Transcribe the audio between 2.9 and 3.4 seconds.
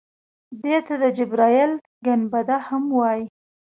وایي.